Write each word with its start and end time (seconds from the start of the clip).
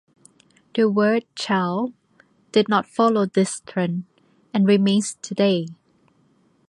The 0.73 0.89
word 0.89 1.25
"shall" 1.37 1.93
did 2.53 2.67
not 2.67 2.87
follow 2.87 3.27
this 3.27 3.59
trend, 3.59 4.05
and 4.51 4.65
remains 4.65 5.13
today. 5.21 5.67